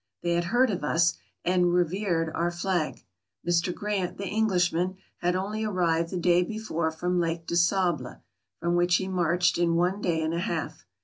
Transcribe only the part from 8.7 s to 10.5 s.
which he marched in one day and a